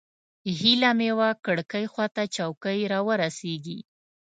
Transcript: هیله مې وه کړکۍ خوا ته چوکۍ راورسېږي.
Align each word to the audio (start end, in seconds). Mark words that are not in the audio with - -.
هیله 0.59 0.91
مې 0.97 1.09
وه 1.17 1.29
کړکۍ 1.45 1.85
خوا 1.91 2.07
ته 2.15 2.23
چوکۍ 2.35 2.79
راورسېږي. 2.91 3.79